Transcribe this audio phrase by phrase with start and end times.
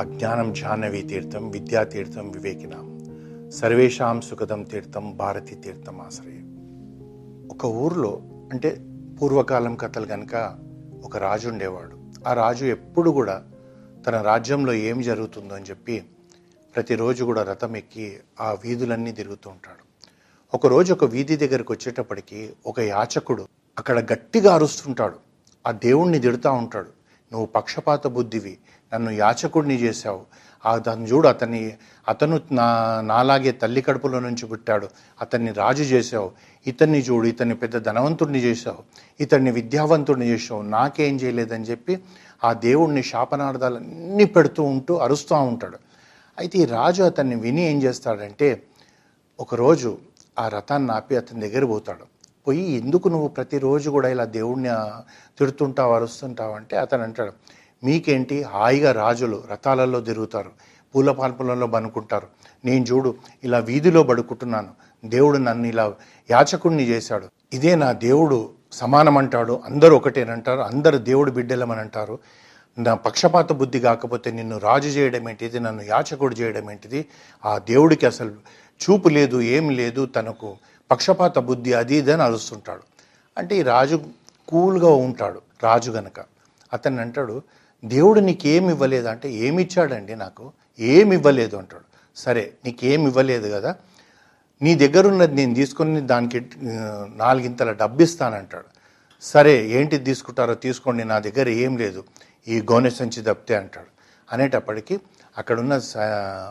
[0.00, 3.00] అజ్ఞానం జాహ్నవీ తీర్థం విద్యా తీర్థం వివేకినాం.
[3.50, 6.46] సర్వేషాం సుఖదం తీర్థం భారతీ తీర్థం ఆశ్రయం.
[7.50, 8.20] ఒక ఊర్లో
[8.52, 8.80] అంటే
[9.22, 10.58] పూర్వకాలం కథలు కనుక
[11.04, 12.28] ఒక రాజు ఉండేవాడు.
[12.28, 13.42] ఆ రాజు ఎప్పుడు కూడా
[14.06, 16.04] తన రాజ్యంలో ఏం జరుగుతుందో అని చెప్పి
[16.74, 20.08] ప్రతిరోజు కూడా రథం ఎక్కి ఆ వీధులన్నీ తిరుగుతూ ఉంటాడు.
[20.54, 25.16] ఒకరోజు ఒక వీధి దగ్గరికి వచ్చేటప్పటికి ఒక యాచకుడు అక్కడ గట్టిగా అరుస్తుంటాడు.
[25.66, 26.88] ఆ దేవుణ్ణి తిడుతూ ఉంటాడు.
[27.32, 28.58] నువ్వు పక్షపాత బుద్ధివి.
[28.94, 30.22] నన్ను యాచకుడిని చేశావు.
[30.66, 31.76] ఆ దాన్ని చూడు అతన్ని
[32.08, 34.88] అతను నా నాలాగే తల్లి కడుపులో నుంచి పుట్టాడు.
[35.20, 36.30] అతన్ని రాజు చేశావు.
[36.66, 38.78] ఇతన్ని చూడు ఇతన్ని పెద్ద ధనవంతుడిని చేశావు.
[39.20, 40.62] ఇతన్ని విద్యావంతుడిని చేశావు.
[40.62, 41.98] నాకేం చేయలేదని చెప్పి
[42.44, 45.78] ఆ దేవుణ్ణి శాపనార్థాలన్నీ పెడుతూ ఉంటూ అరుస్తూ ఉంటాడు.
[46.38, 48.62] అయితే ఈ రాజు అతన్ని విని ఏం చేస్తాడంటే
[49.40, 49.98] ఒకరోజు
[50.38, 52.04] ఆ రథాన్ని ఆపి అతని దగ్గర పోతాడు.
[52.46, 54.68] పోయి ఎందుకు నువ్వు ప్రతిరోజు కూడా ఇలా దేవుణ్ణి
[55.38, 57.32] తిడుతుంటావు అరుస్తుంటావు అంటే అతను అంటాడు
[57.84, 58.42] మీకేంటి?
[58.42, 60.50] హాయిగా రాజులు రథాలలో తిరుగుతారు
[60.94, 62.26] పూల పాల్పులలో బనుకుంటారు.
[62.64, 63.14] నేను చూడు
[63.44, 64.68] ఇలా వీధిలో పడుకుంటున్నాను.
[65.04, 65.94] దేవుడు నన్ను ఇలా
[66.30, 67.28] యాచకుణ్ణి చేశాడు.
[67.52, 70.60] ఇదే నా దేవుడు సమానం అంటాడు అందరూ ఒకటేనంటారు.
[70.60, 72.18] అందరు దేవుడు బిడ్డలమని అంటారు
[72.78, 75.60] నా పక్షపాత బుద్ధి కాకపోతే నిన్ను రాజు చేయడం ఏంటిది?
[75.60, 77.06] నన్ను యాచకుడు చేయడం ఏంటిది?
[77.44, 78.32] ఆ దేవుడికి అసలు
[78.82, 80.06] చూపు లేదు ఏం లేదు.
[80.06, 80.56] తనకు
[80.90, 82.80] పక్షపాత బుద్ధి అది ఇది అని అరుస్తుంటాడు
[83.38, 84.00] అంటే ఈ రాజు
[84.48, 85.40] కూల్గా ఉంటాడు.
[85.62, 86.20] రాజు గనక.
[86.72, 87.42] అతన్ని అంటాడు
[87.84, 90.52] దేవుడు నీకేమి ఇవ్వలేదు అంటే ఏమి ఇచ్చాడండి నాకు?
[90.80, 91.84] ఏమి ఇవ్వలేదు అంటాడు.
[92.16, 93.76] సరే నీకేమి ఇవ్వలేదు కదా?
[94.62, 96.46] నీ దగ్గర ఉన్నది నేను తీసుకొని దానికి
[97.16, 98.64] నాలుగింతల డబ్బు ఇస్తానంటాడు
[99.22, 102.04] సరే ఏంటిది తీసుకుంటారో తీసుకోండి నా దగ్గర ఏం లేదు.
[102.48, 103.86] ఈ గోనె సంచి తప్పితే అంటాడు.
[104.32, 105.00] అనేటప్పటికీ
[105.38, 105.80] అక్కడున్న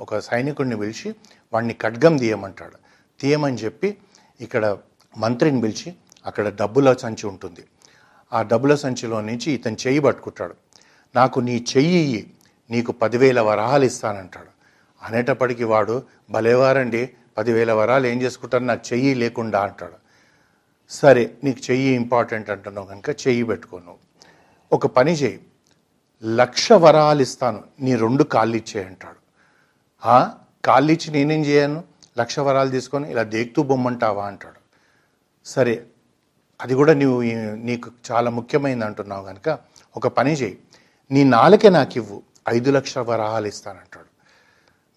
[0.00, 1.14] ఒక సైనికుడిని పిలిచి
[1.52, 2.76] వాడిని ఖడ్గం తీయమంటాడు.
[3.20, 3.96] తీయమని చెప్పి
[4.40, 4.76] ఇక్కడ
[5.16, 5.94] మంత్రిని పిలిచి
[6.26, 7.60] అక్కడ డబ్బుల సంచి ఉంటుంది.
[8.32, 10.54] ఆ డబ్బుల సంచిలో నుంచి ఇతను చేయి పట్టుకుంటాడు.
[11.14, 12.30] నాకు నీ చెయ్యి
[12.70, 14.52] నీకు పదివేల వరహాలు ఇస్తానంటాడు.
[15.02, 19.92] అనేటప్పటికి వాడు భలేవారండి పదివేల వరాలు ఏం చేసుకుంటాను నాకు చెయ్యి లేకుండా అంటాడు.
[20.90, 23.94] సరే నీకు చెయ్యి ఇంపార్టెంట్ అంటున్నావు కనుక చెయ్యి పెట్టుకోను
[24.72, 25.40] ఒక పని చేయి
[26.24, 29.20] లక్ష వరాలు ఇస్తాను నీ రెండు కాళ్ళు ఇచ్చేయి అంటాడు.
[30.64, 31.84] కాళ్ళు ఇచ్చి నేనేం చేయను?
[32.18, 34.60] లక్ష వరాలు తీసుకొని ఇలా దేక్తూ బొమ్మంటావా అంటాడు.
[35.44, 35.86] సరే
[36.60, 37.22] అది కూడా నీవు
[37.54, 39.58] నీకు చాలా ముఖ్యమైనది అంటున్నావు కనుక
[39.96, 40.58] ఒక పని చేయి
[41.10, 44.06] నీ నాలుకే నాకు ఇవ్వు ఐదు లక్షల వరహాలు ఇస్తానంటాడు.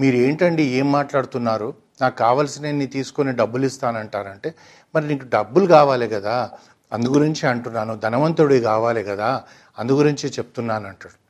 [0.00, 1.74] మీరు ఏంటండి ఏం మాట్లాడుతున్నారు?
[2.00, 4.54] నాకు కావలసినవి తీసుకొని డబ్బులు ఇస్తానంటారంటే
[4.94, 6.50] మరి నీకు డబ్బులు కావాలి కదా?
[6.92, 7.96] అందు గురించి అంటున్నాను.
[7.96, 9.44] ధనవంతుడి కావాలి కదా?
[9.78, 11.24] అందు గురించి చెప్తున్నాను అంటాడు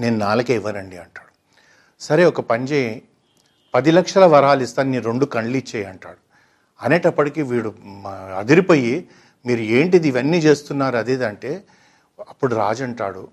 [0.00, 1.32] నేను నాలుకే ఇవ్వనండి అంటాడు.
[2.02, 3.02] సరే ఒక పని చేయి.
[3.74, 4.90] పది లక్షల వరాలు ఇస్తాను.
[4.90, 6.18] నీ రెండు కళ్ళు ఇచ్చేయి అంటాడు.
[6.82, 7.74] అనేటప్పటికీ వీడు
[8.38, 9.08] అదిరిపోయి
[9.46, 10.96] మీరు ఏంటిది ఇవన్నీ చేస్తున్నారు?
[10.96, 11.64] అది అంటే
[12.28, 13.28] అప్పుడు రాజు అంటాడు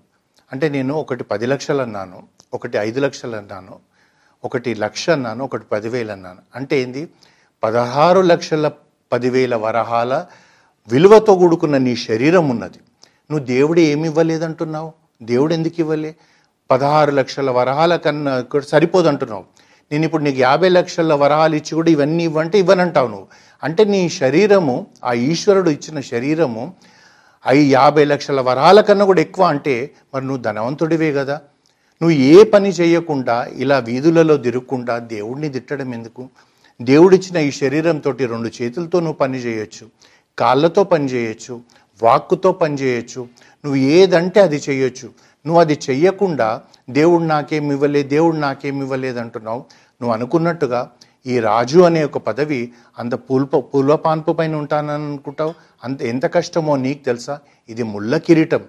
[0.52, 2.22] అంటే నేను ఒకటి పది లక్షలు అన్నాను
[2.54, 3.78] ఒకటి ఐదు లక్షలు అన్నాను
[4.44, 7.08] ఒకటి లక్ష అన్నాను ఒకటి పదివేలు అన్నాను అంటే ఏంది?
[7.62, 8.70] పదహారు లక్షల
[9.12, 10.26] పదివేల వరహాల
[10.90, 12.78] విలువతో కూడుకున్న నీ శరీరం ఉన్నది.
[13.30, 14.92] నువ్వు దేవుడు ఏమి ఇవ్వలేదంటున్నావు?
[15.22, 16.14] దేవుడు ఎందుకు ఇవ్వలే?
[16.70, 19.44] పదహారు లక్షల వరహాల కన్నా సరిపోదు అంటున్నావు
[19.92, 23.26] నేను ఇప్పుడు నీకు యాభై లక్షల వరహాలు ఇచ్చి కూడా ఇవన్నీ ఇవ్వంటే ఇవ్వనంటావు నువ్వు.
[23.62, 26.74] అంటే నీ శరీరము ఆ ఈశ్వరుడు ఇచ్చిన శరీరము
[27.46, 31.40] అవి యాభై లక్షల వరాల కన్నా కూడా ఎక్కువ అంటే మరి నువ్వు ధనవంతుడివే కదా.
[32.02, 36.28] నువ్వు ఏ పని చేయకుండా ఇలా వీధులలో తిరగకుండా దేవుడిని తిట్టడం ఎందుకు?
[36.82, 39.86] దేవుడిచ్చిన ఈ శరీరంతో రెండు చేతులతో నువ్వు పని చేయొచ్చు
[40.38, 41.60] కాళ్ళతో పని చేయొచ్చు
[42.02, 43.20] వాక్కుతో పని చేయొచ్చు.
[43.64, 45.08] నువ్వు ఏదంటే అది చేయొచ్చు.
[45.46, 49.58] నువ్వు అది చెయ్యకుండా దేవుడు నాకేమి ఇవ్వలేదు దేవుడు నాకేమి ఇవ్వలేదు అంటున్నావు.
[50.02, 50.90] నువ్వు అనుకున్నట్టుగా
[51.26, 57.04] ఈ రాజు అనే ఒక పదవి అంత పూల్ప పూలపాన్పు పైన ఉంటానని అనుకుంటావు అంత ఎంత కష్టమో నీకు
[57.04, 57.38] తెలుసా?
[57.68, 58.62] ఇది ముళ్ళ కిరీటం.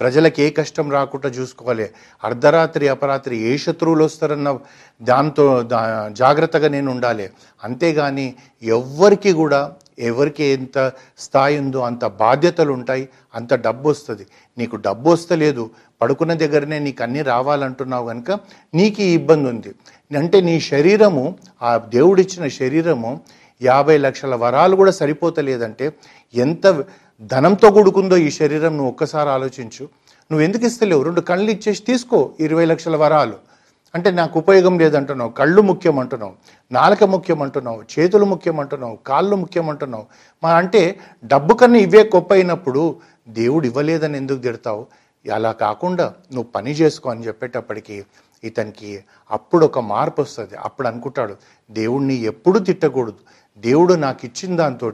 [0.00, 1.90] ప్రజలకు ఏ కష్టం రాకుండా చూసుకోవాలి.
[2.24, 4.58] అర్ధరాత్రి అపరాత్రి ఏ శత్రువులు వస్తారన్న
[5.02, 7.30] దాంతో దా జాగ్రత్తగా నేను ఉండాలి.
[7.64, 14.26] అంతేగాని ఎవ్వరికి కూడా ఎవరికి ఎంత స్థాయి ఉందో అంత బాధ్యతలు ఉంటాయి అంత డబ్బు వస్తుంది.
[14.58, 15.70] నీకు డబ్బు వస్తలేదు
[16.02, 18.30] పడుకున్న దగ్గరనే నీకు అన్నీ రావాలంటున్నావు కనుక
[18.74, 19.74] నీకు ఈ ఇబ్బంది ఉంది.
[20.18, 23.20] అంటే నీ శరీరము ఆ దేవుడిచ్చిన శరీరము
[23.62, 25.92] యాభై లక్షల వరాలు కూడా సరిపోతలేదంటే
[26.34, 26.84] ఎంత
[27.22, 29.84] ధనంతో కూడుకుందో ఈ శరీరం నువ్వు ఒక్కసారి ఆలోచించు.
[30.32, 31.02] నువ్వు ఎందుకు ఇస్తలేవు?
[31.02, 33.49] రెండు కళ్ళు ఇచ్చేసి తీసుకో ఇరవై లక్షల వరాలు.
[33.94, 36.34] అంటే నాకు ఉపయోగం లేదంటున్నావు కళ్ళు ముఖ్యం అంటున్నావు
[36.72, 40.06] నాలుక ముఖ్యం అంటున్నావు చేతులు ముఖ్యం అంటున్నావు కాళ్ళు ముఖ్యం అంటున్నావు
[40.42, 40.82] మా అంటే
[41.24, 42.82] డబ్బు కన్నా ఇవే గొప్ప అయినప్పుడు
[43.28, 44.86] దేవుడు ఇవ్వలేదని ఎందుకు తిడతావు?
[45.32, 48.04] అలా కాకుండా నువ్వు పని చేసుకో అని చెప్పేటప్పటికి
[48.44, 50.56] ఇతనికి అప్పుడు ఒక మార్పు వస్తుంది.
[50.56, 51.34] అప్పుడు అనుకుంటాడు
[51.70, 53.20] దేవుణ్ణి ఎప్పుడు తిట్టకూడదు.
[53.58, 54.92] దేవుడు నాకు ఇచ్చిన దాంతో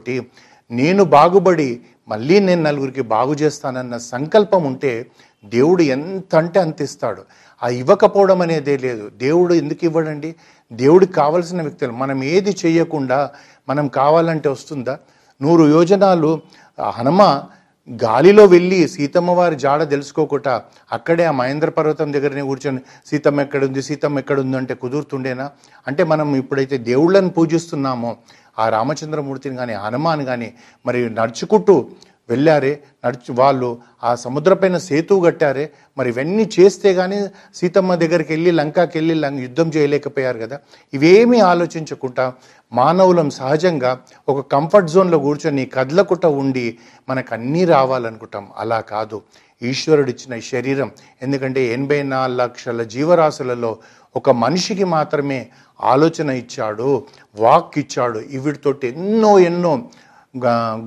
[0.71, 5.05] నేను బాగుపడి మళ్ళీ నేను నలుగురికి బాగు చేస్తానన్న సంకల్పం ఉంటే
[5.45, 7.23] దేవుడు ఎంత అంటే అంత ఇస్తాడు.
[7.63, 9.09] ఆ ఇవ్వకపోవడం అనేదే లేదు.
[9.09, 10.35] దేవుడు ఎందుకు ఇవ్వడండి?
[10.71, 11.91] దేవుడికి కావలసిన వ్యక్తులు.
[11.91, 13.31] మనం ఏది చేయకుండా
[13.69, 14.99] మనం కావాలంటే వస్తుందా?
[15.41, 16.41] నూరు యోజనాలు
[16.89, 17.43] హనుమ
[17.87, 20.61] గాలిలో వెళ్ళి సీతమ్మ వారి జాడ తెలుసుకోకుండా
[20.91, 23.81] అక్కడే ఆ మహేంద్ర పర్వతం దగ్గరనే కూర్చొని సీతమ్మ ఎక్కడుంది?
[23.81, 24.57] సీతమ్మ ఎక్కడుంది?
[24.57, 25.51] అంటే కుదురుతుండేనా?
[25.87, 28.17] అంటే మనం ఇప్పుడైతే దేవుళ్ళని పూజిస్తున్నామో
[28.59, 30.53] ఆ రామచంద్రమూర్తిని కానీ హనుమాన్ కానీ
[30.85, 31.89] మరి నడుచుకుంటూ
[32.29, 35.69] వెళ్ళారే నడుచు వాళ్ళు ఆ సముద్రపైన సేతువు కట్టారే.
[35.97, 40.59] మరి ఇవన్నీ చేస్తే కానీ సీతమ్మ దగ్గరికి వెళ్ళి లంకాకి వెళ్ళి లం- యుద్ధం చేయలేకపోయారు కదా.
[40.93, 42.33] ఇవేమీ ఆలోచించకుండా
[42.73, 46.77] మానవులం సహజంగా ఒక కంఫర్ట్ జోన్లో కూర్చొని కదలకుట ఉండి
[47.09, 48.47] మనకు అన్నీ రావాలనుకుంటాం.
[48.57, 49.21] అలా కాదు.
[49.61, 50.91] ఈశ్వరుడు ఇచ్చిన ఈ శరీరం.
[51.21, 53.77] ఎందుకంటే ఎనభై నాలుగు లక్షల జీవరాశులలో
[54.15, 55.47] ఒక మనిషికి మాత్రమే
[55.83, 57.03] ఆలోచన ఇచ్చాడు
[57.35, 58.19] వాక్ ఇచ్చాడు.
[58.39, 59.83] వీటితోటి ఎన్నో ఎన్నో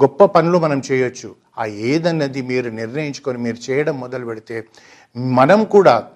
[0.03, 1.35] గొప్ప పనులు మనం చేయొచ్చు.
[1.59, 4.65] ఆ ఏదన్నది మీరు నిర్ణయించుకొని మీరు చేయడం మొదలు పెడితే
[5.17, 6.09] మనం కూడా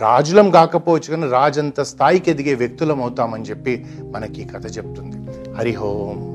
[0.00, 5.16] రాజులం కాకపోవచ్చు కానీ రాజంత స్థాయికి ఎదిగే వ్యక్తులం అవుతామని చెప్పి మనకి కథ చెప్తుంది.
[5.58, 6.31] హరిహోం